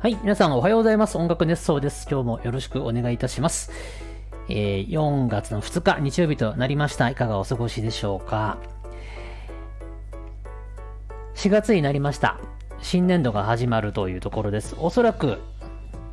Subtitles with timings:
[0.00, 1.18] はい、皆さんおはようございます。
[1.18, 2.06] 音楽熱奏です。
[2.08, 3.72] 今日もよろしくお願いいたします。
[4.48, 7.10] えー4月の2日、日曜日となりました。
[7.10, 8.58] いかがお過ごしでしょうか。
[11.34, 12.38] 4月になりました。
[12.80, 14.76] 新年度が始まるというところです。
[14.78, 15.38] おそらく、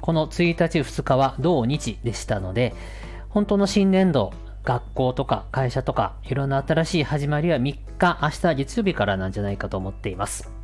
[0.02, 2.74] この1日2日は同日でしたので、
[3.30, 4.34] 本当の新年度、
[4.64, 10.55] 学校とか会社とか、いろんな新しい始まりは3日、明日月曜日からなんじゃないかと思っています。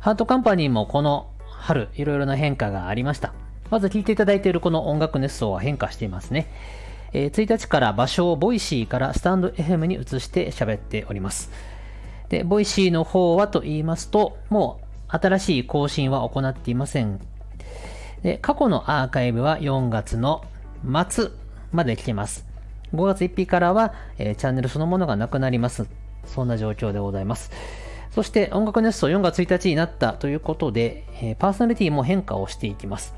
[0.00, 3.34] ハートカンパニーもこの春、いろいろな変化がありました。
[3.68, 6.46] まず聴いていただいているこの音楽熱奏は変化していますね。
[7.12, 11.50] えー1日から場所を Voicy からスタンド FM に移して喋っております。
[12.28, 14.80] で、ボイシーの方はと言いますと、も
[15.12, 17.18] う新しい更新は行っていません。
[18.22, 20.44] で、過去のアーカイブは4月の
[21.08, 21.30] 末
[21.72, 22.46] まで来てます。
[22.94, 25.88] 5月1日からは、えーチャンネルそのものがなくなります。
[26.24, 27.50] そんな状況でございます。
[28.10, 33.14] そして音楽熱奏4月1日になったということで、パーソナリティも変化をしていきます。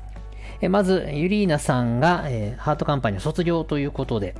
[0.61, 2.23] えまず、ユリーナさんが、
[2.57, 4.35] ハートカンパニーを卒業ということで、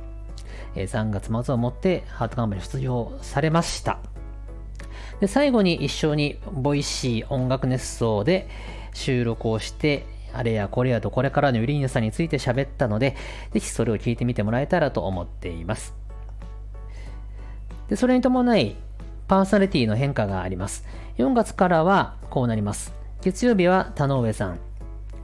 [0.76, 3.98] え3月末をもってハートカンパニーを卒業されました。
[5.20, 8.48] で最後に一緒に Voicy 音楽熱奏で
[8.92, 13.16] 収録をして、あれやこれやとこれからのユリーナさんについて喋ったので、
[13.52, 15.94] ぜひそれを聞いてみてもらえたらと思っています。
[17.88, 18.76] でそれに伴い、
[19.28, 20.84] パーソナリティの変化があります。
[21.18, 22.94] 4月からはこうなります。
[23.22, 24.58] 月曜日は田上さん。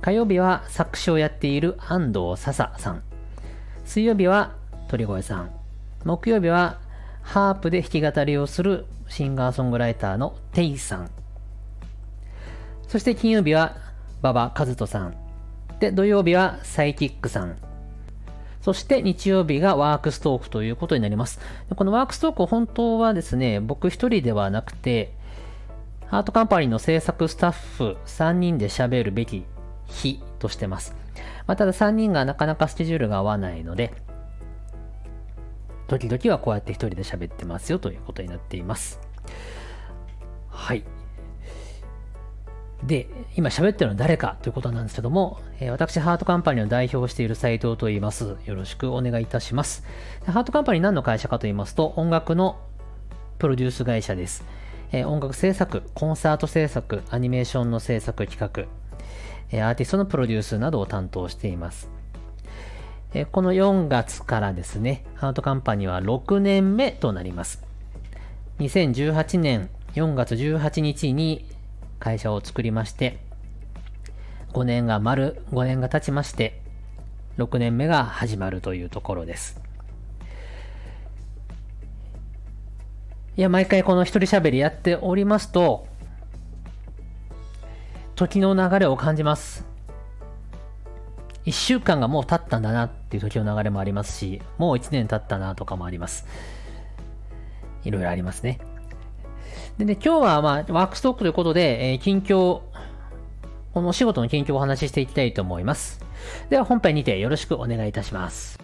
[0.00, 3.02] 火曜日は作詞をやっている安藤笹さん。
[3.84, 4.54] 水曜日は
[4.88, 5.50] 鳥越さん。
[6.04, 6.78] 木曜日は
[7.22, 11.10] ハープで弾き語りをするシンガーソングライターのテイさん。
[12.86, 13.76] そして金曜日は
[14.22, 15.14] 馬場和人さん。
[15.80, 17.56] で、土曜日はサイキックさん。
[18.68, 21.40] そして日曜日がワークストークということになります。
[21.74, 25.14] このワークストーク本当はですね、僕一人ではなくて、
[26.08, 29.46] ハートカンパニーの制作スタッフ3人で喋るべき
[29.86, 30.94] 日としてます。
[31.46, 33.94] まあ、ただ3人がなかなかスケジュールが合わないので、
[35.86, 39.00] 時々はこうやって一人で喋ってますよということになっています。
[40.50, 40.84] はい。
[42.88, 43.06] で、
[43.36, 48.36] 今喋ってるのは誰かということなんですけども、え私、ハートカンパニーを代表をしている斉藤と言います。
[48.46, 49.84] よろしくお願いいたします。
[50.24, 52.58] ハートカンパニー何の会社かと言いますと、音楽の
[53.38, 54.42] プロデュース会社です。
[54.90, 58.64] え音楽制作、コンサート制作、アニメーションの制作企画、
[59.52, 61.90] えアーティストのプロデュースなどを担当しています。
[63.12, 67.62] えこの4月からですね、ハートカンパニーは6年目となります。
[68.60, 71.44] 2018年4月18日に
[71.98, 73.18] 会社を作りまして、
[74.52, 76.60] 5年が丸、5年が経ちまして、
[77.38, 79.60] 6年目が始まるというところです。
[83.36, 85.86] いや、毎回この一人喋りやっておりますと、
[88.16, 89.64] 時の流れを感じます。
[91.46, 96.26] 1週間がもう経ったんだなっていう時の流れもありますし、もう1年経ったなとかもあります。
[97.84, 98.58] いろいろありますね。
[99.78, 102.62] でね、今日はまあ、ワークストークということで、えー近況、
[103.72, 106.00] このお仕事の近況をお話ししていきたいと思います。
[106.50, 108.58] では本編にてよろしくお願いいたします。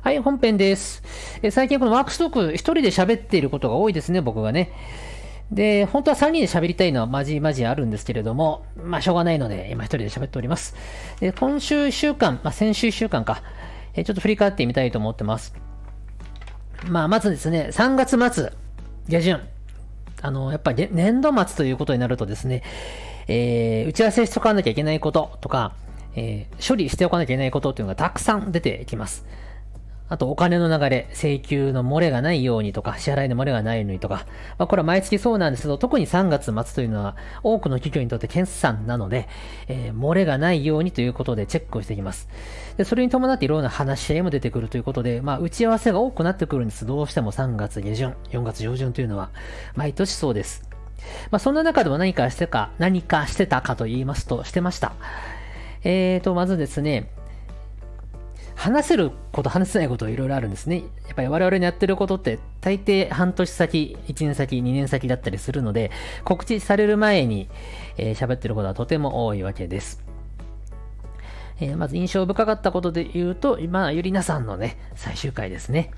[0.00, 1.02] はい、本編です。
[1.42, 4.72] え最近このワークストーク一人で喋っていることが多いですね、僕がね。
[5.50, 10.74] で、本当は3人で喋りたいのはマジマジあるんですけれども、まあしょうがないので、今一人で喋っております。
[11.20, 13.42] で今週1週間、まあ先週1週間か、
[13.96, 15.54] えちょっと振り返ってみたいと思ってます。
[16.88, 18.52] まあまずですね、3月末、
[19.08, 19.40] 下旬、
[20.22, 22.62] あの、やっぱり年度末ということになるとですね、
[23.28, 25.74] えー打ち合わせしとかなきゃいけないこととか、
[26.14, 29.24] えー処理しておかなきゃいけないことというのがたくさん出てきます。
[30.08, 39.28] あと、お金の流れ、請求の漏れがないようにとか、支払いの漏れがないようにとか、まあ、これは毎月そうなんですけど、特に3月末というのは、多くの企業にとって決算なので、
[39.68, 42.28] えー漏れがないようにということでチェックをしていきます。
[42.76, 46.86] で、それに伴っていろんな話し合いも出てくるということで、まあ、打ち合わせが多くなってくるんです。
[46.86, 49.30] どうしても3月下旬、4月上旬というのは、
[49.74, 50.68] 毎年そうです。
[51.30, 54.92] まあ、そんな中でも何かしてか、何かしてたかと言いますと、してました。
[55.84, 57.10] えーと、まずですね、
[58.56, 60.78] 話せること、話せないこといろいろあるんですね。
[61.06, 65.90] やっぱり我々のやってることって大抵半年先、1年先、2年先だったりするので、
[66.24, 67.48] 告知される前に
[67.98, 70.02] えー喋ってることはとても多いわけです。
[71.60, 75.90] えーまず印象深かったことで言うと、今、ゆりなさんのね、最終回ですね。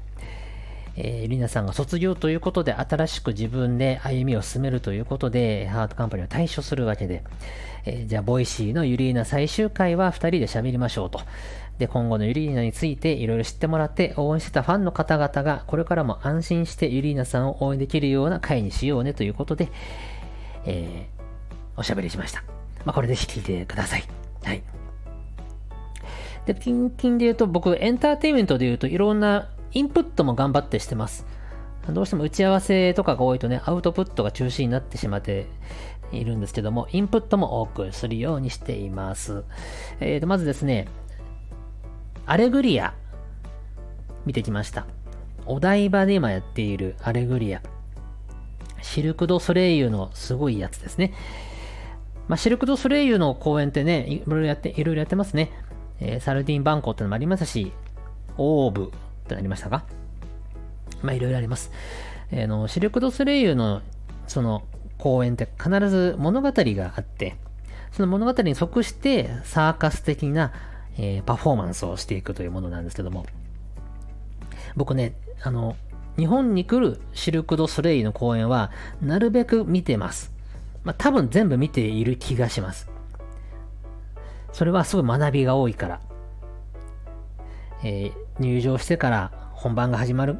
[0.97, 7.23] えー、ゆりなさんが卒業ということで、新しく自分で歩みを進めるということで、ハートカンパニーを退所するわけで、
[7.85, 11.21] えーじゃあ、 Voicy のゆりな最終回は2人で喋りましょうと。
[11.79, 19.71] で、今後のユリーナについていろいろ知ってもらって応援してたファンの方々がこれからも安心してユリーナさんを応援できるような回にしようねということで、
[20.65, 22.43] えー、おしゃべりしました。
[22.85, 24.05] まあ、これぜひ聞いてください。
[24.43, 24.63] はい。
[26.47, 31.27] で、近々で言うと僕、エンターテインメントで言うといろんなインプットも頑張ってしてます。
[31.89, 35.47] どうしても打ち合わせとかが多いとね、アウトプットが中心になってしまって
[36.13, 39.45] いるんですけども、インプットも多くするようにしています。
[40.01, 40.89] えー、とまずですね、
[42.31, 42.93] アレグリア、
[44.27, 44.85] 見てきました。
[45.47, 47.63] お台場で今やっているアレグリア。
[48.83, 51.15] シルク・ド・ソレイユのすごいやつですね。
[52.29, 55.51] まあ、シルク・ド・ソレイユの公演ってね、いろいろやって、いろいろやってますね。
[56.01, 57.73] えー、サルディン・バンコってのもありますし、
[58.37, 58.91] オーブっ
[59.27, 59.87] てなりましたか？
[61.01, 61.73] まあ、いろいろあります。
[62.31, 63.81] えー、のシルク・ド・ソレイユの
[64.27, 64.65] その
[64.99, 67.39] 公演って必ず物語があって、
[67.91, 70.53] その物語に即してサーカス的な
[70.99, 73.25] えー、パフォーマンスをしていくというものなんですけども、
[74.77, 75.77] 僕ね、あの、
[76.17, 80.33] 日本に来るシルク・ド・ソレイの公演は、なるべく見てます。
[80.83, 82.91] まあ、多分全部見ている気がします。
[84.53, 86.01] それはすごい学びが多いから。
[87.85, 90.39] えー、入場してから本番が始まる。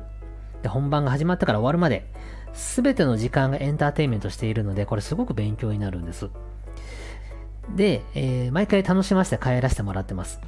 [0.63, 2.11] で、本番が始まってから終わるまで、
[2.53, 6.29] すべての時間がエンターテインメントしているので、これすごく勉強になるんです。
[7.77, 10.41] で、えー、毎回楽しませて帰らせてもらってます。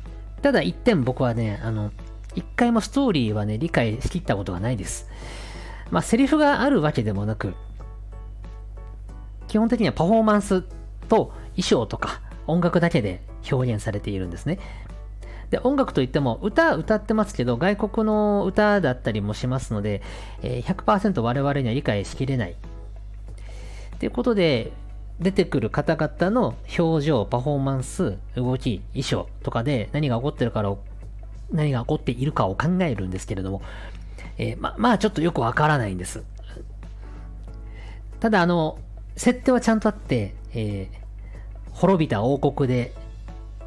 [0.42, 1.92] ただ一点僕はね、あの、
[2.34, 5.08] 一回もストーリーはね、理解しきったことがないです。
[5.90, 7.54] まあ、セリフがあるわけでもなく、
[9.48, 10.62] 基本的にはパフォーマンス
[11.08, 13.20] と衣装とか音楽だけで
[13.50, 14.58] 表現されているんですね。
[15.50, 20.02] で、音楽といっても歌歌ってますけど、外国の歌だったりもしますので、
[20.42, 22.54] えー、100%我々には理解しきれない。
[23.98, 24.72] ということで、
[25.20, 30.78] 出てくる方々の表情、パフォーマンス、動き、衣装とかで何が起こってるかを、
[31.52, 33.60] 何が起こっているかを考えるんですけれども、
[34.38, 36.24] えー、ま、まあちょっとよくわからないんです。
[38.18, 38.78] ただあの、
[39.16, 42.94] 設定はちゃんとあって、えー、滅びた王国で、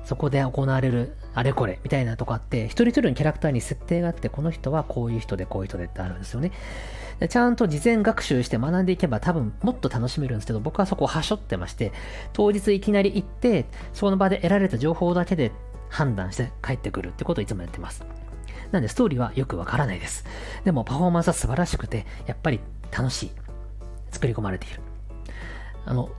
[0.06, 6.52] そこで行われるあれこれみたいなとこあって、一人一人のキャラクターに設定があって、この人はこういう人でこういう人でってあるんですよね。
[7.30, 11.92] ちゃんと事前学習して学んでいけば多分もっと楽しめるんですけど、僕はそこをはしょってまして、
[12.34, 15.52] 当日いきなり行って、その場で得られた情報だけで
[15.90, 18.04] 判断して帰ってくるってことをいつもやってます。
[18.72, 20.26] なんでストーリーはよくわからないです。
[20.66, 22.60] でもパフォーマンスは素晴らしくて、やっぱり
[22.92, 23.32] 楽しい。
[24.12, 24.82] 作り込まれている。
[25.86, 26.10] あの、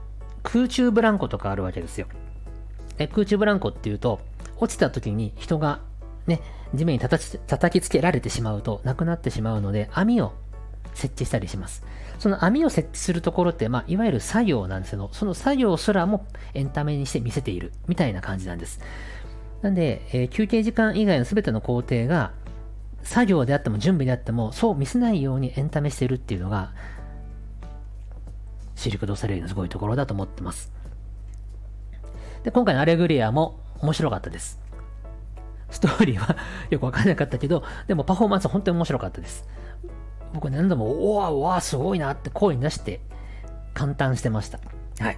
[0.43, 2.07] 空中ブランコとかあるわけですよ。
[2.97, 4.19] で空中ブランコっていうと、
[4.57, 5.81] 落ちた時に人が
[6.27, 6.41] ね、
[6.73, 10.33] 地面に叩きつけられてしまうと亡くなってしまうので、網を
[10.93, 11.83] 設置したりします。
[12.19, 18.79] その網を設置するところって、まあ、いわゆる作業なんですけど、その作業すらもエンタメにして見せているみたいな感じなんです。
[19.61, 22.31] なんで、えー、休憩時間以外の全ての工程が、
[23.03, 26.71] 作業であっても準備であっても、そう見せないようにエンタメしてるっていうのが、
[28.75, 30.71] シルク・ド・ソレイユのすごいところだと思ってます。
[32.43, 34.59] で、今回のアレグリアも面白かったです。
[35.69, 36.35] ストーリーは
[36.69, 39.47] よくわかんなかったけど、でもパフォーマンスは本当に面白かったです。
[40.33, 42.99] 僕何度も、おわおわ、すごいなって声に出して
[43.73, 44.59] 感嘆してました。
[44.99, 45.17] はい。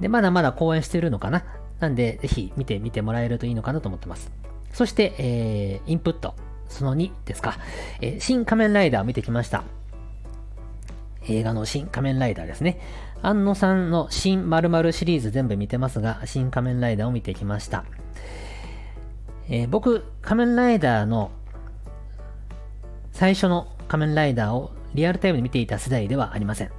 [0.00, 1.44] で、まだまだ公演してるのかな？
[1.80, 4.32] なんで、ぜひ見てみてもらえるといいのかなと思ってます。
[4.72, 6.34] そして、えー、インプット。
[6.68, 7.58] その2ですか。
[8.00, 9.62] えー、新仮面ライダーを見てきました。
[11.28, 12.80] 映画の新仮面ライダーですね。
[13.24, 17.84] 安野さんの新〇〇シリーズ全部見てますが、新仮面ライダーを見てきました。
[19.48, 21.30] えー、僕、仮面ライダーの
[23.12, 26.70] 最初の仮面ライダーをリアルタイムで見ていた世代ではありません。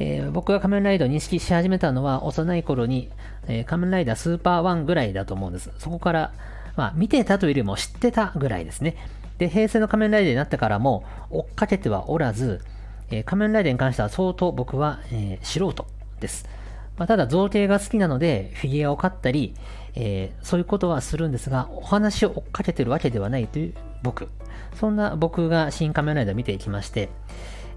[0.00, 3.08] えー、僕が仮面ライダーを認識し始めたのは幼い頃に、
[3.46, 5.70] えー、仮面ライダースーパーワンぐらいだと思うんです。
[5.78, 6.32] そこから、
[6.74, 8.96] まあ、見てたというよりも知ってたぐらいですね。
[9.38, 12.62] で、平成の仮面ライダーになってからも追っかけてはおらず、
[13.10, 15.86] えー、仮面ライダーに関しては相当僕は、え素人
[16.20, 16.48] です。
[16.96, 19.54] まあ、ただ造形が好きなのでフィギュアを買ったり、
[19.94, 24.28] えそういうことはするんですが、お話を追っかけてるわけではないという僕。
[24.74, 27.08] そんな僕が新仮面ライダー見ていきまして、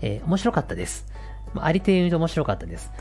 [0.01, 1.07] えー、面白かったです。
[1.53, 2.91] まありていにと面白かったです。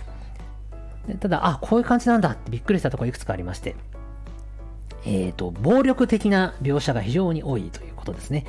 [1.18, 3.74] ただ、あ、こういう感じなんだってびっくりしたところいくつかありまして、
[5.04, 8.44] えっ、ー、と、暴力的な描写が非常に多いということですね。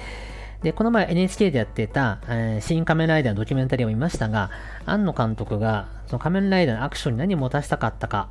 [0.63, 4.51] で、この前 NHK でやってた、えー、新仮面ライダーのドキュメンタリーを見ましたが、
[4.86, 8.30] 庵野監督がその仮面ライダーのアクションに何を持たせたかったか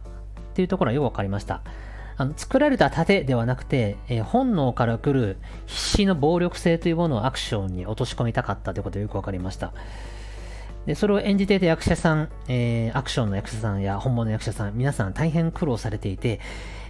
[0.52, 1.62] っていうところはよくわかりました。
[2.16, 9.72] あの作られた盾ではなくて、えー、本能から来る必死の暴力性というものをアクションに落とし込みたかったということがよくわかりました。
[10.86, 16.40] で、それを演じていた役者さん、えー、アクションの役者さんや本物の役者さん、皆さん大変苦労されていて、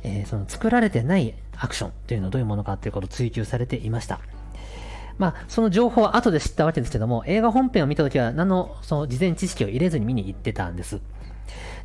[0.02, 4.20] えー、その作られてないアクションというのはどういうものかということを追求されていました。
[5.20, 10.98] まあ、その情報は後で知ったわけですけども、映画本編を見たときは何のその事前知識を入れずに見に行ってたんです。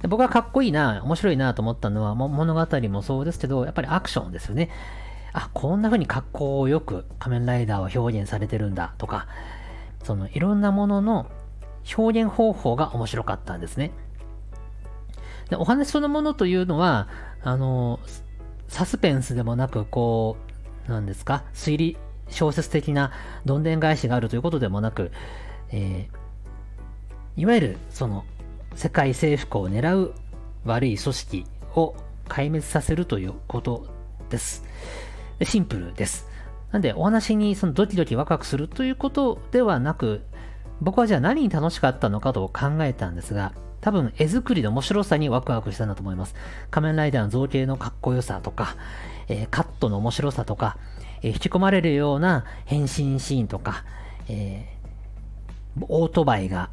[0.02, 4.70] で僕はかっこいいな、面白いなと思ったのは、物語もそうですけど、やっぱりアクションですよね。
[5.34, 9.28] あ、こんな風に格好よく仮面ライダーは表現されてるんだとか、
[10.06, 11.30] そのいろんなものの
[11.98, 13.92] 表現方法が面白かったんですね。
[15.50, 17.10] でお話そのものというのは、
[17.44, 18.00] あの、
[18.70, 20.38] サスペンスでもなく、こ
[20.88, 21.98] う、なんですか、推理
[22.30, 23.12] 小説的な
[23.46, 25.12] どんでん返しがあるということでもなく、
[25.72, 28.26] えー、いわゆるその
[28.76, 30.14] 世界征服を狙う
[30.66, 31.96] 悪い組織を
[32.28, 33.88] 壊滅させるということ
[34.30, 34.64] です。
[35.44, 36.28] シンプルです。
[36.72, 40.22] なんでお話にそのドキドキワクワクするということではなく、
[40.82, 46.36] 僕はじゃあ何に楽しかったのかと考えたんですが、多分絵作りの面白さにワクワクしたんだと思います。
[46.72, 48.76] 仮面ライダーの造形のかっこよさとか、
[49.28, 50.78] えー、カットの面白さとか、
[51.22, 53.84] えー、引き込まれるような変身シーンとか、
[54.28, 56.70] えー、オートバイが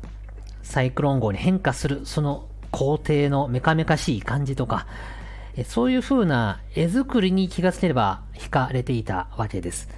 [0.62, 4.86] サイクロン号に変化するその工程のメカメカしい感じとか、
[5.56, 9.88] えそういう風な絵作りに気がつければ惹かれていたわけです。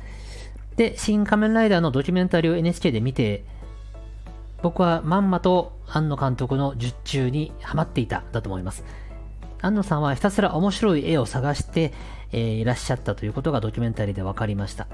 [0.76, 3.44] で、新仮面ライダーのドキュメンタリーを NHK で見て、
[4.62, 8.84] 僕はまんまと庵野監督の術中にはまっていただと思います。
[9.60, 11.92] 庵野さんはひたすら面白い絵を探して、
[12.32, 14.86] えー、いらっしゃったということがドキュメンタリーで分かりました。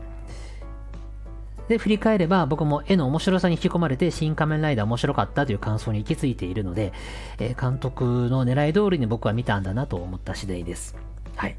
[1.69, 6.93] で、振り返れば僕も絵の面白さに引き込まれて新仮面ライダー面白かったという感想に行き着いているので、
[7.39, 10.97] えー、監督の狙い通りに僕は見たんだなと思った次第です。
[11.37, 11.57] はい。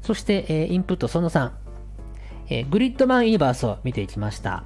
[0.00, 1.50] そして、えー、インプットその3、
[2.48, 4.64] えー、グリッドマンユニバースを見ていきました。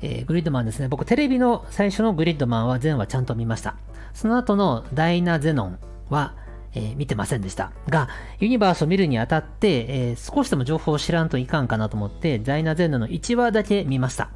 [0.00, 0.88] えー、グリッドマンですね。
[0.88, 3.76] 僕テレビの最初のグリッドマンは全話ちゃんと見ました。
[4.14, 6.34] その後のダイナゼノンは、
[6.74, 7.72] えー、見てませんでした。
[7.88, 8.08] が、
[8.40, 14.30] ユニバースを見るにあたって、えー、少しでも情報を知らんといかんかなと思って、ダイナゼノンの1話だけ見ました。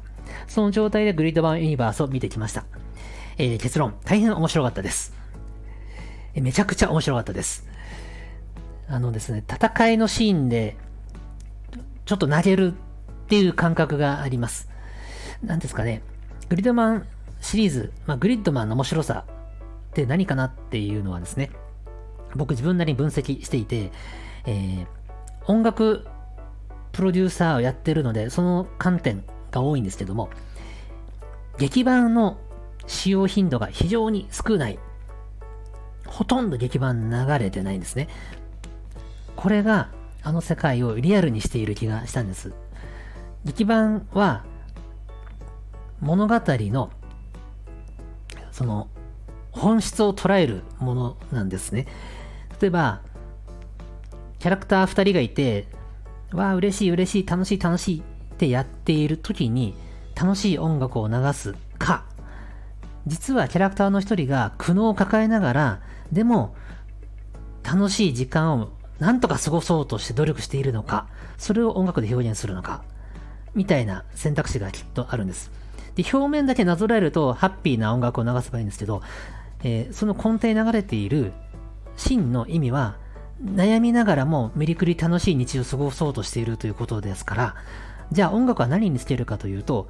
[0.47, 2.65] その状態でグリッドマンユニバースを見てきました。
[3.37, 5.13] えー、結論、大変面白かったです。
[6.35, 7.67] めちゃくちゃ面白かったです。
[8.87, 10.75] あのですね、戦いのシーンで、
[12.05, 14.69] ちょっと投げるっていう感覚があります。
[15.43, 16.01] なんですかね、
[16.49, 17.07] グリッドマン
[17.41, 19.25] シリーズ、まあ、グリッドマンの面白さ
[19.91, 21.51] って何かなっていうのはですね、
[22.35, 23.91] 僕自分なりに分析していて、
[24.45, 24.87] えー、
[25.45, 26.07] 音楽
[26.91, 30.29] プロデューサーをやってるので、その観点が多いんですけども、
[31.57, 32.37] 劇版の
[32.87, 34.79] 使用頻度が非常に少ない。
[36.05, 38.07] ほとんど劇版流れてないんですね。
[39.35, 39.89] これが
[40.21, 42.53] あの世界をリアルにしている気がしたんです。
[43.45, 44.45] 劇版は
[45.99, 46.91] 物語の
[48.51, 48.87] その
[49.51, 51.87] 本質を捉えるものなんですね。
[52.63, 53.01] 例えば、
[54.39, 55.67] キャラクター2人がいて、
[56.31, 59.75] わあ、嬉しい嬉しい、楽しい楽しいってやっている時に
[60.15, 62.05] 楽しい音楽を流すか、
[63.05, 65.81] 実はキャラクターの1人が苦悩を抱えながら、
[66.13, 66.55] でも
[67.65, 72.81] 楽しい時間をなんとか過ごそうとして努力しているのか、それを音楽で表現するのか、
[73.55, 75.51] みたいな選択肢がきっとあるんです。
[75.95, 79.01] で、表面だけなぞらえると、ハッピーな音楽を流せばいいんですけど、
[79.65, 81.33] えー、その根底に流れている
[81.95, 82.97] 真の意味は、
[83.43, 87.55] 悩みながらもめりくり楽しい日常を過ごそうとしているということですから、
[88.11, 89.87] じゃあ音楽は何にしているかというと、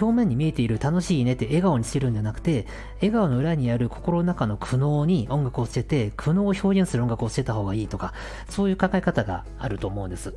[0.00, 8.12] 表面に見えている楽しいねって笑顔にしてるんじゃなくて、笑顔の裏にある心の中の苦悩に音楽をつけて、苦悩を表現する音楽をつけた方がいいとか、
[8.48, 10.34] そういう考え方があると思うんです。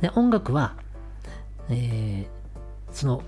[0.00, 0.76] で、音楽は、
[1.68, 3.22] えー、その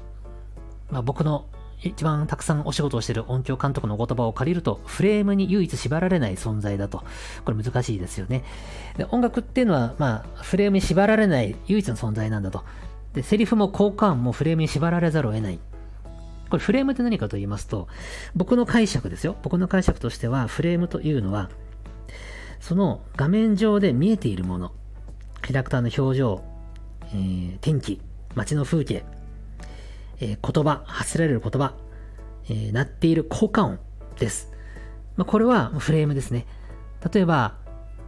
[0.91, 1.47] まあ、僕の
[1.89, 7.05] 一番たくさんお仕事をしている音響監督の言葉を借りると、フレームに唯一縛られない存在だと。
[7.45, 8.43] これ難しいですよね。
[8.97, 12.65] で音楽っていうのは、まあ、フレームに縛られない唯一の存在なんだと。
[13.13, 15.61] で、セリフも効果音もフレームに縛られざるを得ない。
[16.51, 17.89] これフレームって何かと言いますと、
[18.35, 19.37] 僕の解釈ですよ。
[19.43, 21.51] 僕の解釈としては、フレームというのは、
[22.61, 24.73] その画面上で見えているもの、
[25.43, 26.45] キャラクターの表情、
[27.09, 28.01] えー、天気、
[28.35, 29.05] 街の風景、
[30.21, 31.75] えー、言葉、発せられる言葉、
[32.49, 33.79] えー、鳴っている効果音
[34.19, 34.53] です。
[35.17, 36.47] まあ、これはフレームですね。
[37.13, 37.57] 例えば、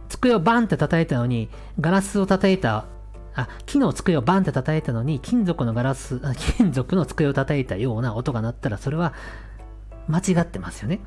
[0.09, 1.49] 机をバンって叩いたのに、
[1.79, 2.85] ガラスを叩いた、
[3.35, 6.21] あ、木の机をバンって叩いたのに、金属のガラス、
[6.57, 9.13] 金属の机を叩いたような音が鳴ったら、それは
[10.07, 11.01] 間違ってますよね。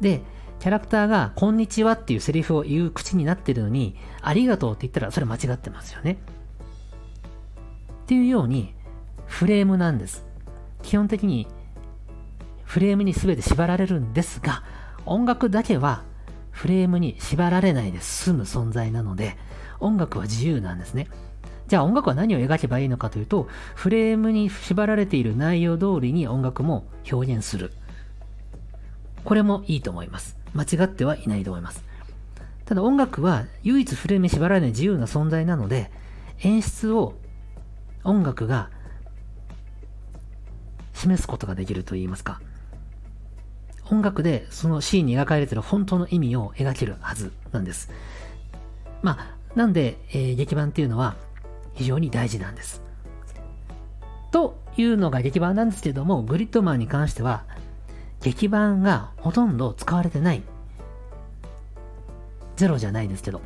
[0.00, 0.22] で、
[0.60, 6.18] キャラクターが、こんにちはっていうセリフを言う口になってるのに、ありがとうって言ったら、それ間違ってますよね。
[8.04, 8.74] っていうように、
[9.30, 10.26] フレームなんです。
[10.82, 11.46] 基本的に
[12.64, 14.64] フレームに全て縛られるんですが、
[15.06, 16.02] 音楽だけは
[16.50, 19.38] フレームに縛られないで済む存在なので、
[19.78, 21.08] 音楽は自由なんですね。
[21.68, 27.72] じゃあ音楽は何を描けばいいのかというと、フレームに縛られている内容通りに音楽も表現する。
[29.24, 30.36] これもいいと思います。
[30.54, 31.84] 間違ってはいないと思います。
[32.66, 35.90] ただ音楽は唯一フレームに縛られない自由な存在なので、
[36.42, 37.14] 演出を
[38.04, 38.70] 音楽が
[41.00, 42.40] 示すことができると言いますか、
[43.90, 47.90] 音楽でそのシーンに描かれている本当の意味を描けるはずなんです。
[49.02, 51.16] まあ、なんで、えー、劇版っていうのは
[51.74, 52.82] 非常に大事なんです。
[54.30, 57.44] というのが劇版なんですけども、グリッドマンに関しては、
[58.22, 60.42] 劇版がほとんど使われてない。
[62.56, 63.40] ゼロじゃないですけど。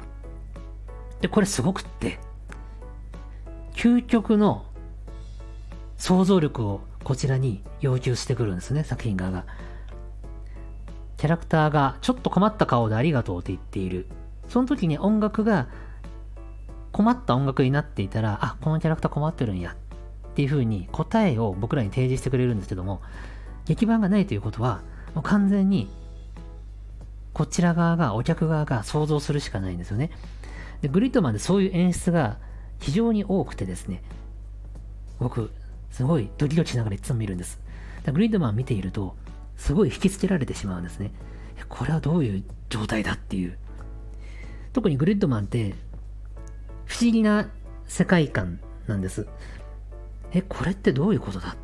[1.21, 2.19] で、これすごくって、
[3.73, 4.67] 究極の
[5.97, 9.45] 想像力をこちらに要求してくるんですね、作品側が。
[11.17, 14.07] キャラクターがちょっと困った顔でありがとうって言っている。
[14.49, 15.69] その時に音楽が
[16.93, 23.01] 困った音楽になっていたら、あ、このキャラクター困ってるんやっていう風に答えを僕らに提示してくれるんですけども、
[23.67, 24.83] 劇版がないということは、
[25.15, 25.89] もう完全に
[27.35, 30.11] こちら側が、お客側が想像するしかないんですよね。
[30.83, 32.39] で、グリッドマンでそういう演出が
[32.79, 34.03] 非常に多くてですね、
[35.19, 35.51] 僕、
[35.95, 37.61] すごいドキドキしながらいつも見るんです。
[38.13, 39.15] グリッドマン見ていると、
[39.57, 41.13] すごい引きつけられてしまうんですね。
[41.69, 43.57] これはどういう状態だっていう。
[44.73, 45.77] 特にグリッドマンって
[46.85, 47.49] 不思議な
[47.87, 48.59] 世界観
[48.89, 49.29] なんです。
[50.33, 51.57] え、これってどういうことだっ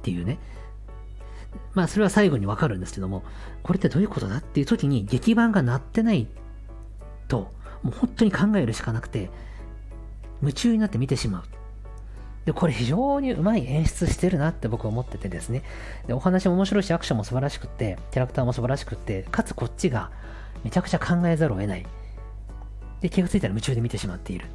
[0.00, 0.38] ていうね。
[1.74, 3.22] まあそれは最後にわかるんですけども、
[3.62, 6.26] これってどういうことだっていう時に劇版が鳴ってない
[7.28, 9.28] と、もう本当に考えるしかなくて、
[10.40, 11.57] 夢中になって見てしまう。
[12.48, 15.62] で、これ非常にうまい演出してるなって僕は思っててですね。
[16.06, 20.10] で、お話も面白いし、アクションも素晴らしくって、キャラクターも素晴らしくって、かつこっちが
[20.64, 21.84] めちゃくちゃ考えざるを得ない。
[23.02, 24.46] で、気がついたら夢中で見てしまっている。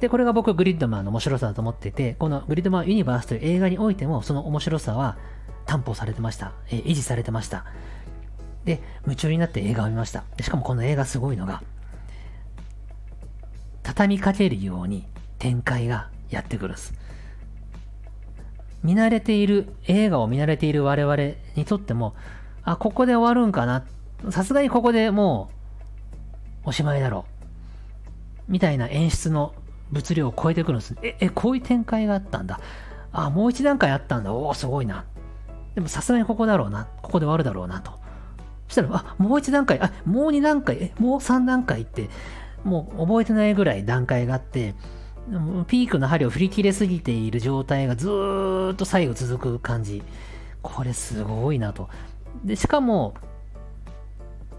[0.00, 5.16] で、これが僕、グリッドマンの面白さだと思っていて、このグリッドマンユニバースという映画においても、その面白さは
[5.64, 6.52] 担保されてました。
[6.70, 7.64] え維持されてました。
[8.66, 10.24] で、夢中になって映画を見ました。
[10.42, 11.62] しかもこの映画すごいのが、
[13.82, 15.06] 畳みかけるように
[15.38, 16.94] 展開がやってくるす。
[18.82, 21.16] 見慣れている、映画を見慣れている我々
[21.56, 22.14] にとっても、
[22.62, 23.84] あ、ここで終わるんかな。
[24.30, 25.50] さすがにここでも
[26.64, 27.24] う、おしまいだろ
[28.48, 28.52] う。
[28.52, 29.54] みたいな演出の
[29.90, 30.96] 物量を超えてくるんです。
[31.02, 32.60] え、え、こういう展開があったんだ。
[33.12, 34.32] あ、もう一段階あったんだ。
[34.32, 35.04] おお、すごいな。
[35.74, 36.88] でもさすがにここだろうな。
[37.02, 37.92] ここで終わるだろうなと。
[38.68, 42.10] そしたら、あ、もう一段階、あ、もう二段階、え、もう三段階って、
[42.64, 44.74] もう覚えてないぐらい段階があって、
[45.66, 50.02] ピークの針を振り切れすぎている状態がずっと最後続く感じ。
[50.62, 51.88] これすごいなと。
[52.44, 53.14] で、しかも、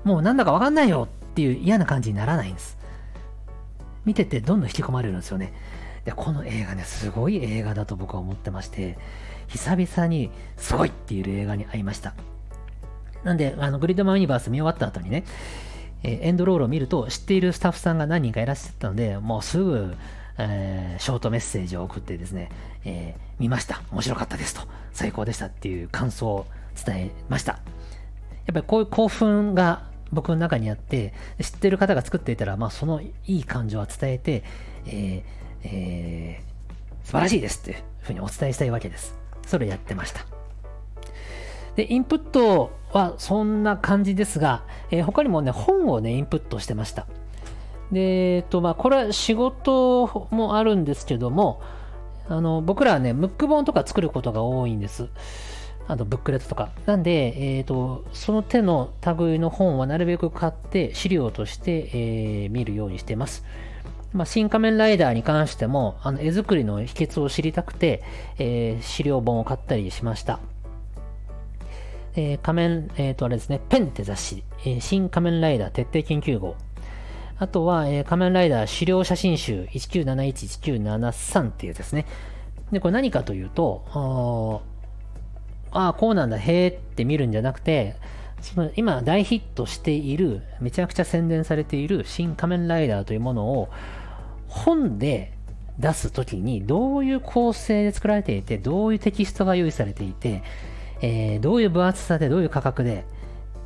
[0.03, 2.77] もうなんだかわかんないよっていう嫌な感じにならないんです。
[4.05, 5.53] 見ててどんどん引き込まれるんですよね。
[6.05, 8.97] で、この映画ね、すごい映画だと僕は思ってまして、
[9.47, 12.13] 久々にすごいっていう映画に会いました。
[13.23, 15.23] なんで、あの、グリッドマンユニバース見終わった後にね、
[16.03, 19.95] え、エンドロールを見ると知っているスタッフさんが何人かいらっしゃったので、もうすぐ、
[20.37, 22.49] えー、ショートメッセージを送ってですね、
[22.83, 23.81] えー、見ました。
[23.91, 24.61] 面白かったですと。
[24.93, 26.45] 最高でしたっていう感想を
[26.85, 27.53] 伝えました。
[27.53, 34.43] やっぱりこういう興奮が僕の中にあって、知ってる方が作っていたら、まあそのいい感情は伝えて、
[34.85, 35.23] えー、
[35.63, 39.17] えー、素晴らしいですっていうふうにお伝えしたいわけです。
[39.45, 40.25] それをやってました。
[41.75, 47.07] で、インプットはそんな感じですが、えー、他にもね、本をね、インプットしてました。
[47.91, 51.61] で、えっと、まあ、これは仕事もあるんですけども、
[52.27, 55.09] あの、僕らはね、ムック本とか作ることが多いんです。
[55.87, 56.69] あと、ブックレットとか。
[56.87, 63.45] なんで、えっ、ー、と、その手の類の本はなるべく買って資料として、えー、見るようにしてます。
[64.11, 68.01] まあ、新仮面ライダーに関しても、あの絵作りの秘訣を知りたくて、
[68.39, 70.39] えー、資料本を買ったりしました。
[72.15, 76.55] えー、仮面、えっ、とあれですね、ペンって雑誌、えー、新仮面ライダー徹底研究号。
[77.37, 82.05] あとは、えー、仮面ライダー資料写真集1971-1973っていうですね。
[82.71, 84.63] で、これ何かというと、
[85.71, 87.95] ああ、こうなんだ、へえって見るんじゃなくて、
[88.41, 93.69] その今大ヒットしている、めちゃくちゃ宣伝されている新仮面ライダーというものを
[94.47, 95.33] 本で
[95.79, 100.43] 出すときにどういう構成で作られていて、どういうテキストが用意されていて、
[101.01, 103.05] えー、どういう分厚さでどういう価格で、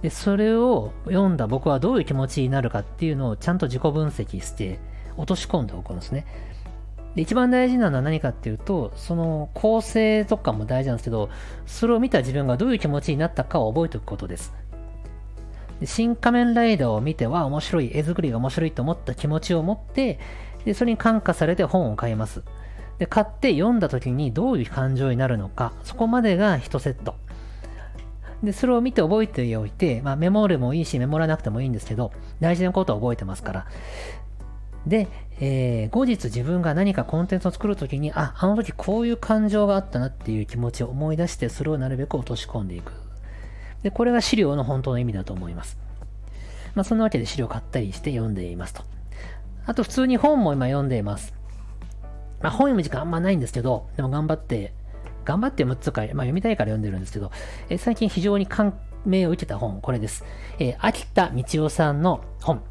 [0.02, 4.80] で、それを読んだ僕はどういう気持ちになるかっていうのをちゃんと自己分析して
[5.18, 6.26] 落とし込んでおくんですね。
[7.16, 11.30] で一番大事なのは何かっていうと、その構成とかも大事なんですけど、
[11.66, 14.54] それを見た自分がどういう気持ちになったかを覚えておくことです。
[15.80, 20.20] で新仮面ライダーを見ては面白い、絵作りが面白いと思った気持ちを持って、
[20.66, 22.44] でそれに感化されて本を買います。
[23.00, 27.16] で、買って読んだ時にどういう感情になるのか、そこまでが1セット。
[28.44, 33.68] で、それを見て覚えておいて、まあ、メモるもいいし、メモらなくてもいいんですけど、大事なことは覚えてますから。
[34.88, 35.08] で、
[35.42, 42.94] えー、後日自分が何かコンテンツを作るときに、あ、あの時こういう感情があったなっていう気持ちを思い出して、それをなるべく落とし込んでいく。
[43.84, 45.78] で、これが資料の本当の意味だと思います。
[46.76, 48.84] まあ、そんなわけで資料買ったりして読んでいますと。
[49.66, 51.34] あと、普通に本も今読んでいます。
[52.42, 54.74] まあ、本読む時間あんまないんですけど、でも頑張って、
[55.26, 57.32] 頑張って6つか、まあ、読みたいから読んでるんですけど、
[57.70, 60.26] えー、最近非常に感銘を受けた本、これです。
[60.60, 62.62] えー、秋田道夫さんの本、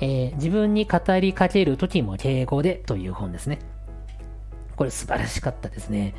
[0.00, 3.58] えー、自分に語りかける時も敬語でという本ですね。
[4.76, 6.14] これ素晴らしかったですね。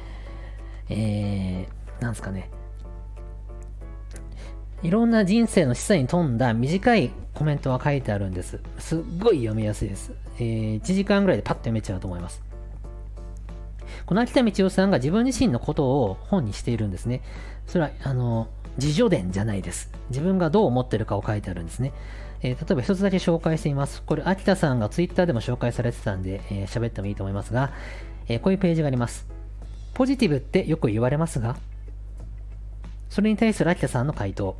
[0.89, 2.49] えー、なんですかね。
[4.82, 8.60] いろんな人生の示唆に富んだ短いコメントが書いてあるんです。
[8.78, 10.13] すっごい読みやすいです。
[10.38, 12.48] えー、1時間ぐらいでパッと読めちゃうと思います。
[14.06, 17.21] この秋田道夫さんが自分自身のことを本にしているんですね。
[17.67, 18.47] それは、あの、
[18.78, 19.91] 自助伝じゃないです。
[20.10, 21.93] 自分がどう思ってるかを書いてあるんですね。
[22.41, 24.02] えー、例えば一つだけ紹介してみます。
[24.04, 27.71] これ、秋田さんがツイッターでも紹介されてたんで、えー、喋ってもいいと思いますが、
[28.28, 29.28] えー、こういうページがあります。
[29.93, 31.58] ポジティブってよく言われますが、
[33.10, 34.56] それに対する秋田さんの回答。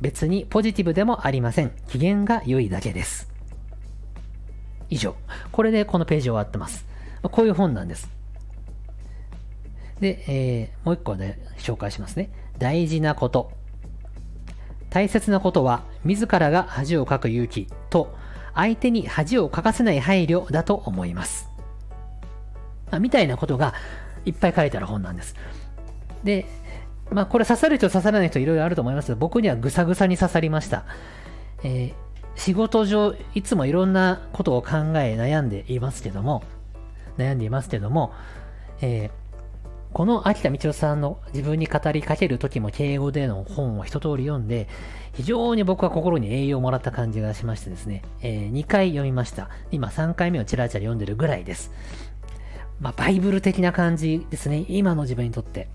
[0.00, 1.72] 別にポジティブでもありません。
[1.88, 3.28] 機嫌が良いだけです。
[4.90, 5.16] 以上。
[5.50, 6.86] これでこのページ終わってます。
[7.22, 8.08] こういう本なんです。
[10.00, 12.30] で、えー、もう一個で紹介しますね。
[12.58, 13.52] 大事なこと。
[14.90, 18.14] 大切なことは、自らが恥をかく勇気と、
[18.54, 21.50] 相手に恥をかかせない配慮だと思います。
[22.90, 23.74] あみたいなことが
[24.24, 25.34] いっぱい書いてある本なんです。
[26.24, 26.46] で、
[27.10, 30.84] まあこれ刺さる人刺さらない人いろいろあると思いますけど、僕にはぐさぐさに刺さりました。
[31.62, 31.94] えー、
[32.34, 36.42] 仕事上、いつもいろんなことを考え悩んでいますけども、
[37.18, 38.12] 悩んでいますけども、
[38.80, 39.10] えー、
[39.96, 44.68] この秋田道夫さんの自分に語りかける時も敬語での本を一通り読んで、
[45.14, 49.48] 非常に僕は心に栄養をもらった感じがしましてですね、えー、2回読みました。
[49.70, 51.70] 今3回目をチラチラ読んでるぐらいです。
[52.78, 55.66] まあ、バイブル的な感じですね、今の自分にとって。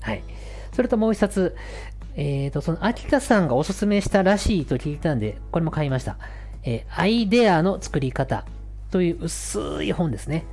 [0.00, 0.24] はい。
[0.72, 1.54] それともう一冊、
[2.16, 6.18] えっ、ー、と、その秋田さんがおすすめしたらしいと聞いたんで、これも買いました。
[6.64, 8.44] えー、アイデアの作り方
[8.90, 10.46] という薄い本ですね。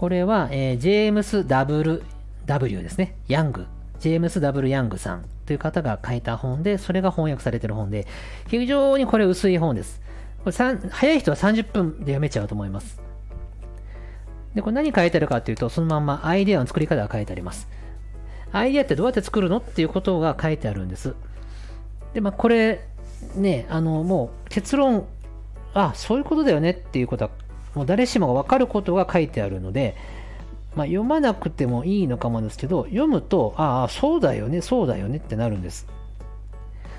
[0.00, 2.02] これは、えー、ジェームス・ W.
[2.46, 3.16] W ですね。
[3.28, 3.66] ヤング。
[3.98, 4.66] ジェームス・ W.
[4.66, 8.06] ヤングさんという方が書いた本で、それが翻訳されてる本で、
[8.48, 10.00] 非常にこれ薄い本です。
[10.42, 12.98] これ早い人は30分で読めちゃうと思います。
[14.54, 17.68] で、これ何書いてあるかっていうと、そのまんまアイデアの作り方が書いてあります。
[18.52, 21.14] アイデアってどうやって作るのっていうことが書いてあるんです。
[22.14, 22.88] で、まあ、これ、
[23.36, 25.04] ね、あの、もう結論、
[25.74, 27.30] あ、そういうことだよねっていうことは、
[27.74, 29.96] もう誰しもがわかることが書いてあるので、
[30.74, 35.86] まあ、読まなくてもいいのかもですけど、読むと、ああ、そうだよね、そうだよねってなるんです。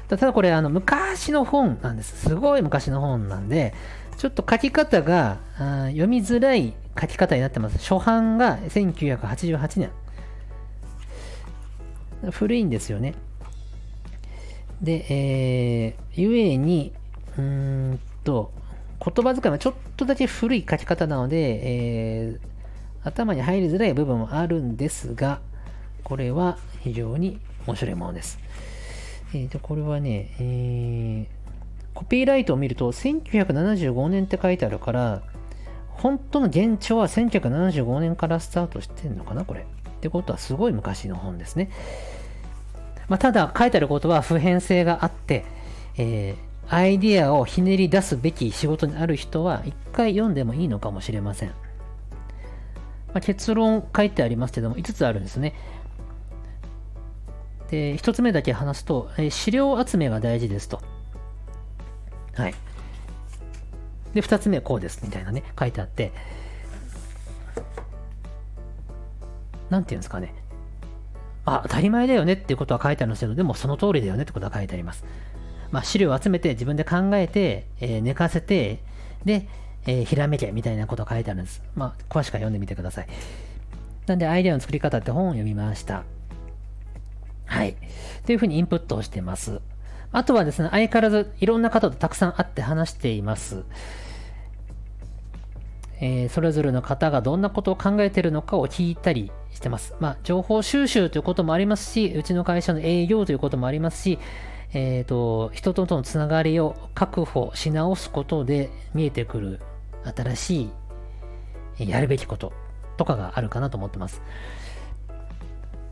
[0.09, 2.27] ただこれ、あの、昔の本なんです。
[2.27, 3.73] すごい昔の本なんで、
[4.17, 7.77] ちょっと書き方が読みづらい書き方になってます。
[7.77, 9.89] 初版が1988年。
[12.31, 13.15] 古いんですよね。
[14.81, 16.91] で、えー、ゆえに、
[17.37, 17.43] うー
[17.93, 18.51] んと、
[19.03, 25.41] 言葉遣いはちょっとだけ古い書き方なので、えー、頭に入りづらい部分もあるんですが、
[26.03, 28.39] これは非常に面白いものです。
[29.33, 35.23] えー、とこれはね、えー、コピーライトを見ると、1975年って書いてあるから、
[35.89, 39.61] 本当の現状は1975年からスタートしてんのかな、これ。
[39.61, 39.63] っ
[40.01, 41.71] てことはすごい昔の本ですね。
[43.07, 45.43] まあ、ただ書いてあることは普遍性があって、
[45.97, 51.49] えー、アイディアをひねり出すべき仕事にある人は一回読んでもいいのかもしれません。
[51.49, 55.53] まあ、結論書いてありますけども5つあるんですね。
[57.69, 60.81] で、1つ目だけ話すと、えー、資料集めが大事ですと。
[62.35, 62.53] はい。
[64.13, 66.11] で、2つ目こうですみたいなね、書いてあって、
[69.69, 70.35] なんていうんですかね。
[71.45, 75.05] あ、当たり前だよねっていうことは書いてあるんですけど、でもその通りだよねってことは書いてあります。
[75.71, 78.79] まあ、資料を集めて自分で考えて、えー、寝かせて、
[79.25, 79.47] で、
[79.85, 81.63] えー、ひらめけみたいなこと書いてあるんです。
[81.75, 83.07] まあ、詳しくは読んでみてください。
[84.05, 86.03] なんで、アイデアの作り方って本を読みました。
[87.45, 87.75] はい。
[88.25, 89.61] というふうにインプットをしてます。
[90.11, 93.63] あとはですね、相変わらずいろんな方とたくさん会って話しています。
[96.01, 99.95] えー、それぞれの方がどんなことを考えているのかを聞いたりしてます。
[99.99, 104.19] まあ、情報収集ということもありますし、うちの会社の営業ということもありますし、
[104.73, 109.59] えーと、人とのつながりを確保し直すことで見えてくる
[110.03, 110.69] 新し
[111.79, 112.53] いやるべきこと
[112.97, 114.21] とかがあるかなと思ってます。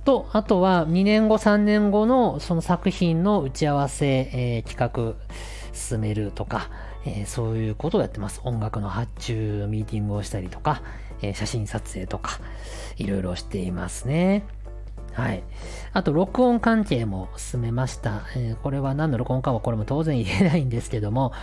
[0.05, 5.15] と、あとは2年後、3年後のその作品の打ち合わせ、えー、企画
[5.73, 6.69] 進めるとか、
[7.05, 8.41] えー、そういうことをやってます。
[8.43, 10.81] 音楽の発注ミーティングをしたりとか、
[11.21, 12.39] えー、写真撮影とか、
[12.97, 14.45] いろいろしていますね。
[15.19, 15.43] はい。
[15.91, 18.23] あと、録音関係も進めました。
[18.35, 21.33] えー、これは何の録音かはこれも当然言えないんですけども、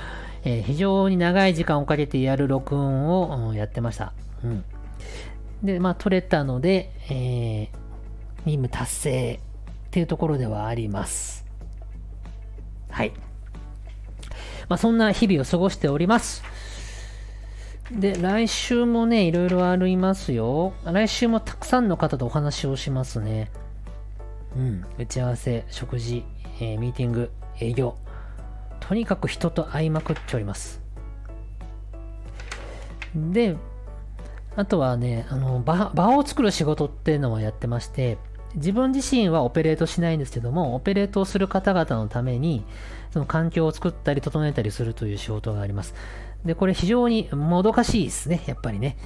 [0.45, 4.15] えー、非常に長い時間をかけてやる録音を、やってました。
[4.43, 4.65] うん。
[5.63, 7.69] で、まあ、撮れたので、えー、
[8.47, 9.41] 任務達成
[9.89, 11.45] っていうところではあります。
[12.89, 13.13] はい。
[14.69, 16.43] まあ、そんな日々を過ごしております。
[17.91, 20.73] で、来週もね、いろいろありますよ。
[20.85, 23.51] 来週もたくさんの方とお話をしますね。
[24.57, 24.85] うん。
[24.99, 26.25] 打ち合わせ、食事、
[26.61, 27.97] えー、ミーティング、営業。
[28.81, 30.81] とにかく人と会いまくっております。
[33.15, 33.57] で、
[34.57, 38.19] あとはね、あの場、場を作る仕事っていうのをやってまして、
[38.55, 42.65] 自分自身はオペレートしないんですけども、オペレートをする方々のために、
[43.11, 45.95] その環境を作ったり整えたりするという仕事があります。
[46.45, 48.97] で、これ非常にもどかしいですね、やっぱりね。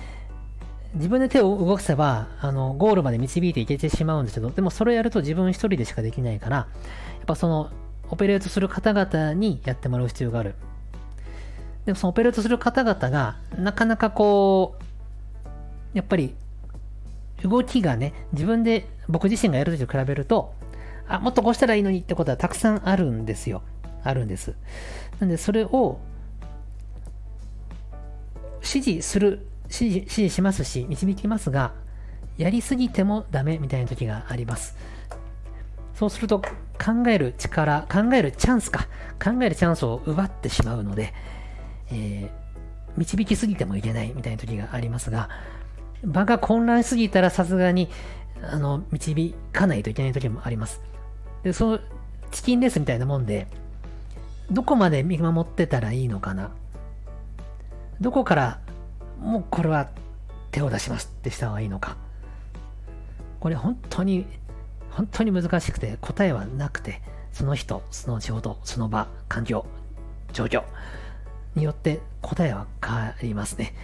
[0.95, 6.67] 自分で手を動かせば、あの、ゴールまで導いていけてしまうんですけど、でもそれやると自分一人でしかできないから、や
[7.23, 7.71] っぱその、
[8.11, 10.57] オペレートする方々にやってもらう必要がある。
[11.87, 14.77] でもそのオペレートする方々が、なかなかこ
[15.95, 16.35] う、やっぱり、
[17.43, 20.55] 動きがね、自分で僕自身がやるときと比べると、
[21.09, 23.63] あ、もっとこうしたらいいのにってことはたくさんあるんですよ。
[24.03, 24.55] あるんです。
[25.21, 26.01] なんで、それを
[28.57, 31.73] 指示する、指示しますし、導きますが、
[32.37, 34.77] やりすぎてもダメみたいな時があります。
[35.95, 38.89] そうすると、考える力、考えるチャンスか、
[39.23, 41.13] 考えるチャンスを奪ってしまうので、
[41.93, 42.31] えー、
[42.97, 45.29] 導きすぎてもいけないみたいな時がありますが、
[46.03, 47.91] 場が混乱しすぎたらさすがに、
[48.43, 50.81] あの、導かないといけない時もあります。
[51.43, 51.81] で、その、
[52.31, 53.47] チキンレースみたいなもんで、
[54.51, 56.51] どこまで見守ってたらいいのかな
[58.01, 58.61] どこから
[59.21, 59.89] もうこれは
[60.51, 61.97] 手を出しますってした方がいいのか。
[63.39, 64.27] これ本当に
[64.91, 67.01] 本当に難しくて答えはなくて
[67.33, 69.65] その人その仕事その場環境
[70.33, 70.65] 状況
[71.55, 73.75] によって答えは変わりますね。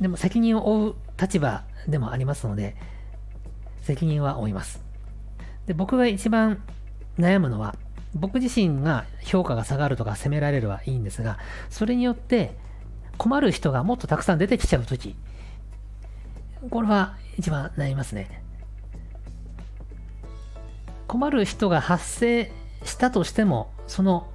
[0.00, 2.76] でも責任を負う立場でもありますので
[3.82, 4.82] 責任は負います。
[5.66, 6.62] で僕が一番
[7.18, 7.76] 悩むのは
[8.14, 12.56] 僕自身が評価が下がるとか責められるはいいんですが、それによって
[13.18, 15.16] 困る人がもっとたくさん出てきちゃうとき、
[16.70, 18.42] これは一番悩みますね。
[21.08, 22.52] 困る人が発生
[22.84, 24.30] したとしても、その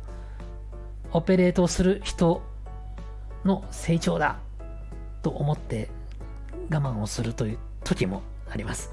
[1.11, 2.43] オペレートをする人
[3.45, 4.37] の成長だ
[5.21, 5.89] と思って
[6.69, 8.91] 我慢をするという時もあります。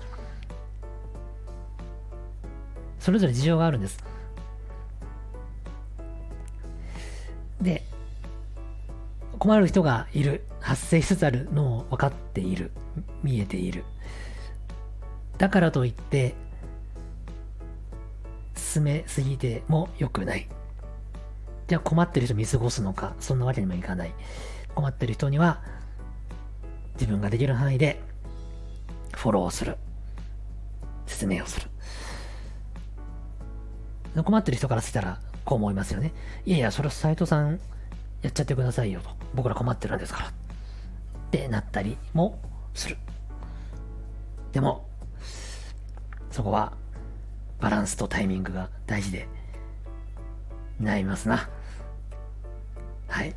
[3.00, 3.98] それぞれ事情があるんです。
[7.61, 7.89] で、
[9.40, 12.70] 困る人がいる、発生しつつあるのを分かっている、
[13.22, 13.85] 見えている。
[15.38, 16.35] だからといって、
[18.55, 20.46] 進めすぎても良くない。
[21.68, 24.12] じゃあ困ってる人見過ごすのか、そんなわけにもいかない。
[24.74, 25.62] 困ってる人には、
[26.96, 27.98] 自分ができる範囲で、
[29.14, 29.79] フォローする。
[31.07, 31.59] 説明をす
[34.14, 34.22] る。
[34.22, 36.12] 困ってる人からしたら、こう思いますよね。
[36.44, 37.59] いやいや、それは斎藤さん
[38.22, 39.11] やっちゃってくださいよと。
[39.35, 40.26] 僕ら困ってるんですから。
[40.28, 40.33] っ
[41.30, 42.38] てなったりも
[42.74, 42.96] する。
[44.52, 44.87] でも、
[46.30, 46.72] そこは
[47.61, 49.28] バランスとタイミングが大事で、
[50.80, 51.48] なりますな。
[53.09, 53.30] はい。
[53.30, 53.35] っ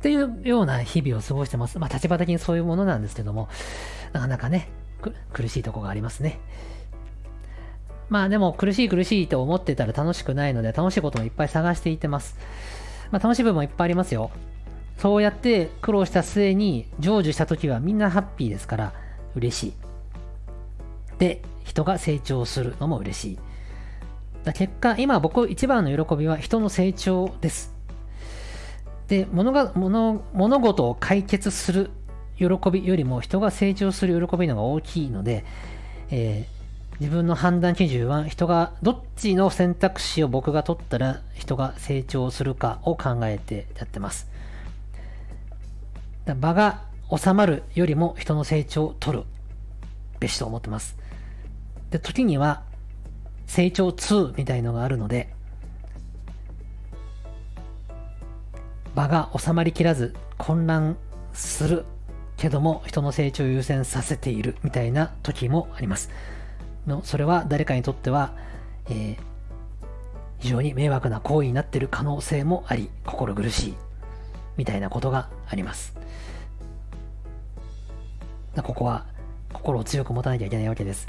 [0.00, 1.78] ていうような日々を過ごしてます。
[1.78, 3.48] まあ立場的にそういうものなんですけども、
[4.12, 4.68] なかなかね、
[5.32, 6.40] 苦しいとこがありますね。
[8.08, 12.36] まあでも苦しい苦しいと思ってたら楽しくないので楽しいこともいっぱい探していってます。
[13.10, 14.30] まあ楽しい部分もいっぱいありますよ。
[14.98, 18.92] そうやって苦労した末に成就した時はみんなハッピーですから
[19.34, 19.72] 嬉しい。
[21.18, 23.38] で、人が成長するのも嬉しい。
[24.44, 27.74] だ結果、今僕一番の喜びは人の成長です。
[29.08, 31.90] で、物が物物事を解決する
[32.36, 35.44] 喜びよりも人が成長する喜びの方が大きいので、
[36.10, 36.59] えー
[37.00, 44.28] 自分の判断基準は人がどっちの選択肢を僕が取ったら人が成長するかを考えてやってます。
[46.38, 46.82] 場が
[47.16, 49.24] 収まるよりも人の成長を取る
[50.20, 50.98] べしと思ってます。
[51.90, 52.62] で、時には
[53.46, 55.32] 成長2みたいのがあるので、
[58.94, 60.98] 場が収まりきらず混乱
[61.32, 61.86] する
[62.36, 66.10] けども人の成長を優先させているみたいな時もあります。
[66.86, 68.32] のそれは誰かにとっては、
[68.88, 69.16] えー、
[70.38, 73.74] 非常に迷惑な行為になっている可能性もあり心苦しい
[74.56, 75.94] みたいなことがあります。
[78.62, 79.06] ここは
[79.52, 81.08] 心を強く持たなきゃいけないわけです。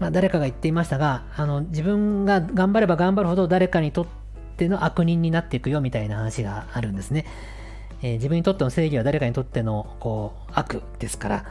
[0.00, 4.06] まあ、誰かが言っていましたがあの自分が頑張れば頑張るほど誰かにとっ
[4.56, 7.26] ての悪人になっていくよみたいな話があるんですね。
[8.02, 11.44] えー、自分にとっての正義は誰かにとってのこう悪ですから、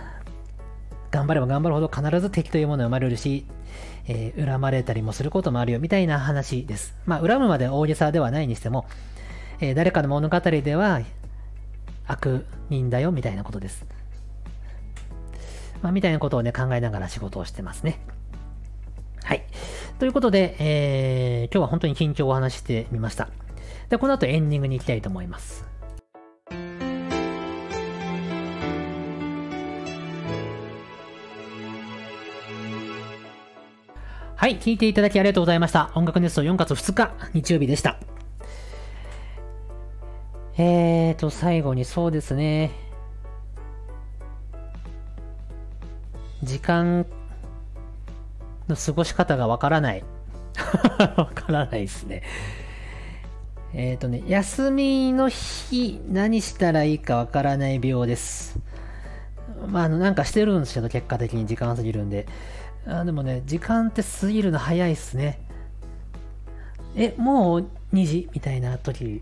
[1.11, 3.45] 頑張れば頑張るほど必ず敵というものが生まれるし、
[4.07, 6.95] えー、恨まれたりもすることもあるよみたいな話です。
[7.05, 8.85] まあ、恨むまで大げさではないにしても、
[9.59, 11.01] えー、誰かの物語では
[12.07, 13.85] 悪人だよみたいなことです。
[15.81, 17.99] まあ、みたいなことをね、考えながら仕事をしてますね。
[19.23, 19.43] はい。
[19.99, 23.29] ということで、えー、今日は本当に緊張をお話してみました。
[23.89, 25.66] で、この後エンディングに行きたいと思います。
[34.47, 35.91] はい、聞いていただきありがとうございました。
[35.93, 37.97] 音楽ネスト4月2日、日曜日でした。
[40.57, 42.71] えーと、最後にそうですね。
[46.43, 47.05] 時間
[48.69, 50.05] の過ごし方がわからない。
[51.17, 52.23] わからないですね。
[53.73, 58.57] えっ、ー、とね、休みの日、何したらいいかわからない病です。
[59.67, 62.27] まあ、あの、なんかしてるんですけど、結果的に時間過ぎるんで。
[62.85, 65.39] あでもね、時間って過ぎるの早いっすね。
[66.95, 69.21] え、もう2時みたいな時、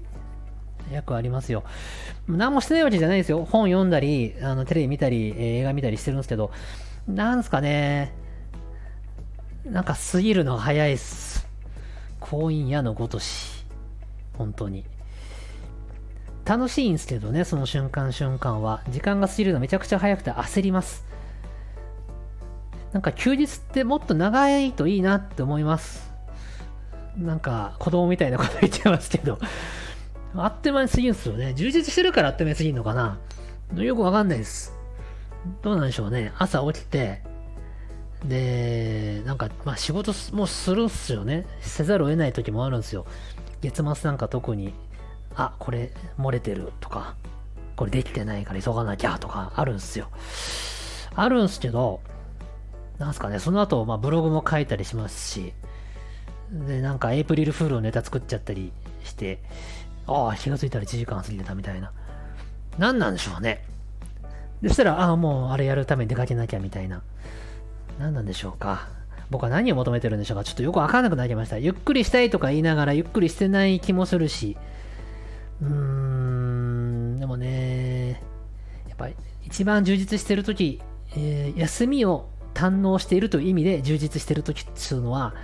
[0.94, 1.64] よくありますよ。
[2.28, 3.46] 何もしてないわけじゃないですよ。
[3.46, 6.52] 本読んだり、あのテレビ見たり、映画見たりしてるんですけど、
[7.08, 8.14] なんすかね、
[9.66, 11.48] なんか過ぎるの早いっす。
[12.20, 13.66] 婚姻屋のごとし。
[14.38, 14.86] 本当に。
[16.46, 18.84] 楽しいんですけどね、その瞬間瞬間は。
[18.90, 21.04] 時間が過ぎるのめちゃくちゃ早くて焦ります。
[22.96, 26.14] なんか休日ってもっと長いといいなって思います。
[27.18, 29.38] なんか子供みたいなこと言っちゃいますけど、
[30.34, 31.54] あっという間に過ぎるんですよね。
[31.56, 33.20] 充実してるからあっという間に過ぎるのかな。
[33.76, 34.74] よくわかんないです。
[35.62, 36.32] どうなんでしょうね。
[36.38, 37.22] 朝起きて、
[38.24, 41.46] で、なんか、まあ仕事もするんすよね。
[41.60, 43.06] せざるを得ない時もあるんですよ。
[43.60, 44.74] 月末なんか特に、
[45.36, 47.16] あ、これ漏れてるとか、
[47.76, 50.08] これできてないから急がなきゃとかあるんすよ。
[51.14, 52.00] あるんすけど、
[52.98, 55.54] なんすかね、その後、まあ、ブログも書いたりしますし、
[56.52, 58.72] で、なんかエイプリルフールのネタ作っちゃったり
[59.04, 59.40] して、
[60.08, 61.92] ああ、気がついたら1時間過ぎてたみたいな。
[62.78, 63.66] 何なんでしょうね。
[64.64, 67.02] そしたら、ああ、もうあれやるために出かけなきゃみたいな。
[68.00, 68.88] 何なんでしょうか。
[69.30, 70.44] 僕は何を求めてるんでしょうか。
[70.44, 71.58] ちょっとよくわかんなくなりました。
[71.58, 74.56] ゆっくりしたいとか言いながら、ゆっくりしてない気もするし。
[75.62, 78.22] うーん、でもね、
[78.88, 80.82] やっぱり一番充実してるとき、
[81.16, 85.36] えー、休みを堪能しているという意味で充実している時っていうのは、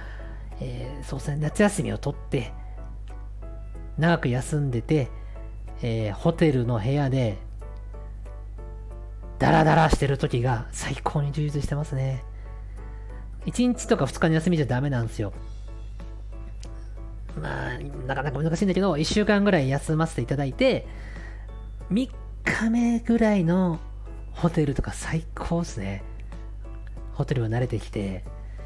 [0.62, 2.54] えー、そうですね、夏休みを取って、
[3.98, 5.10] 長く休んでて、
[5.84, 7.38] えー、ホテルの部屋で、
[9.38, 12.24] ダラダラしてる時が最高に充実してますね。
[13.46, 15.34] 1日とか2日の休みじゃダメなんですよ。
[17.42, 20.88] まあ、なかなか難しいんだけど、1週間ぐらい休ませていただいて、
[21.92, 22.10] 3
[22.46, 23.80] 日目ぐらいの
[24.32, 26.04] ホテルとか最高ですね。
[27.22, 28.24] ホテルは慣れてきて、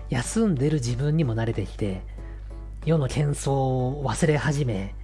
[0.10, 2.02] 休んでる自分にも慣れてきて、
[2.86, 4.96] 世の喧騒を忘れ始め、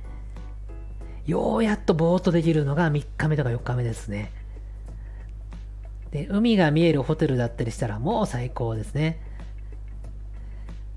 [1.26, 4.32] ようやっとぼーっとできるのが3日目とか4日目ですね。
[6.12, 9.20] で、海が見えるホテルだったりしたらもう最高ですね。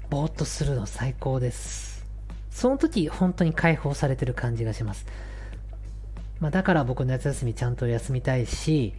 [0.09, 2.07] ぼーっとするの最高です。
[2.51, 5.07] その時、本当に解放されてる感じがします。
[6.39, 8.95] まあ、だから僕の夏休みちゃんと休みたいし、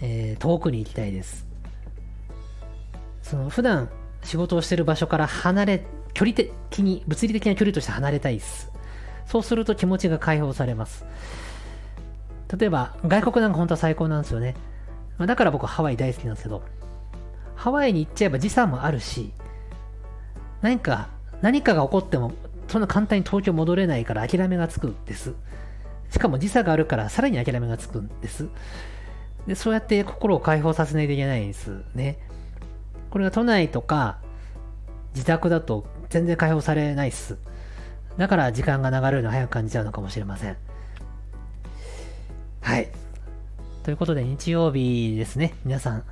[0.00, 1.46] えー、遠くに行きたいです。
[3.26, 3.90] その普段
[4.22, 5.84] 仕事をしてる場所から離れ、
[6.14, 8.70] 距離的に、物理的な距離として離れたいです。
[9.26, 11.04] そうすると気持ちが解放されます。
[12.56, 14.54] 例えば、外国なんか本当は最高なんですよね。
[15.18, 16.62] だから僕ハワイ大好きなんですけど、
[17.56, 19.32] ハワイに行っちゃえば時差もあるし、
[20.62, 21.08] 何か、
[21.42, 22.32] 何かが起こっても、
[22.68, 25.34] そんな簡単に東京戻れないから諦めがつくんです。
[26.12, 28.46] しかも時差があるからさらに諦めがつくんです。
[29.48, 32.18] で、そうやって心を解放させないといけないんですね。
[33.10, 34.18] これが都内とか
[35.14, 37.38] 自宅だと全然解放されないっす。
[38.16, 40.56] だから時間が流れるの早く感じちゃうのかもしれません。
[42.60, 42.88] はい。
[43.82, 46.04] ということで日曜日ですね、皆さん、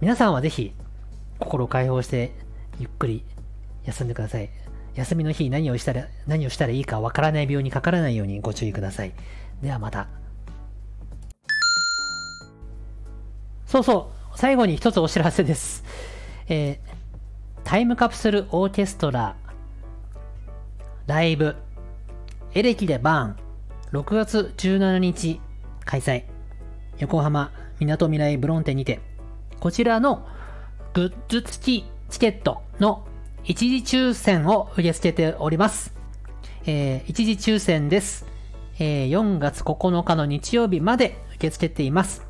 [0.00, 0.72] 皆さんはぜひ
[1.38, 2.32] 心を解放して
[2.78, 3.24] ゆっくり
[3.84, 4.48] 休んでください。
[4.94, 9.12] 休みの日何をしたら、何をしたらいいかわからない病にかからないようにご注意ください。
[9.62, 10.08] ではまた。
[13.66, 15.84] そうそう、最後に一つお知らせです。
[16.50, 16.78] えー、
[17.62, 19.36] タイムカプセルオーケストラ
[21.06, 21.54] ライブ
[22.54, 25.40] エレキでバーン6月17日
[25.84, 26.24] 開催
[26.98, 29.00] 横浜みなとみらいブロンテにて
[29.60, 30.26] こちらの
[30.92, 33.06] グッズ付きチケットの
[33.44, 35.94] 一時抽選を受け付けております。
[36.66, 38.26] えー、一時抽選です。
[38.78, 42.26] えー、4月9日の日曜日まで受け付けています。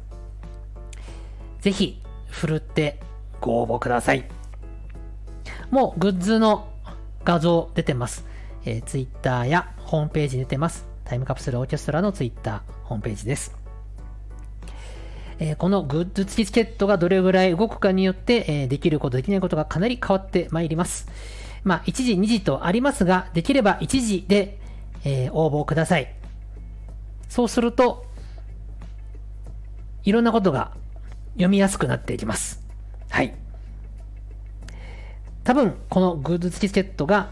[1.60, 3.00] ぜひ、ふるって
[3.40, 4.24] ご応募ください。
[5.70, 6.68] もうグッズの
[7.24, 8.24] 画像出てます。
[8.64, 10.86] えー、Twitter やホームページ出てます。
[11.04, 13.56] タイムカプセルオーケストラの Twitter、ホームページです。
[15.38, 21.08] えー、このグッズ付きチケットがどれぐらい動くかによって、えー、できること、できないことがかなり変わってまいります。
[21.64, 24.58] まあ、1時、2時とありますが、できれば1時で、
[25.04, 26.14] えー、応募ください。
[27.28, 28.04] そうすると、
[30.04, 30.72] いろんなことが
[31.34, 32.62] 読みやすくなっていきます。
[33.10, 33.34] はい。
[35.44, 37.28] 多分、このグッズ付きチケットが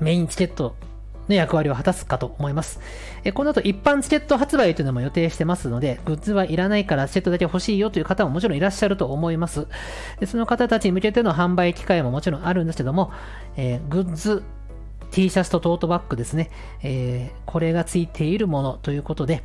[0.00, 0.76] メインチケット
[1.28, 2.80] の役割を果たすかと思います。
[3.24, 9.66] えこの後一般チケット発売というのも予定してますので、グッズはいらないからチケットだけ欲しいよという方ももちろんいらっしゃると思います。
[10.20, 13.12] でその方たちに向けての販売機会ももちろんあるんですけども、
[13.56, 14.42] えー、グッズ
[15.10, 16.50] T シャツとトートバッグですね、
[16.82, 19.42] えー、これがついているものということで、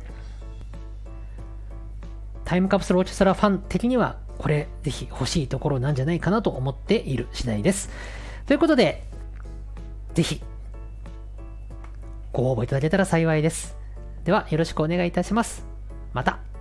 [2.44, 7.90] タイムカプセルオーケストラファン的には、これぜひ欲しいところなんじゃないかなと思っている次第です。
[8.46, 9.04] ということで、
[10.14, 10.42] ぜひ、
[12.32, 13.76] ご応募いただけたら幸いです。
[14.24, 15.66] では、よろしくお願いいたします。
[16.12, 16.53] また。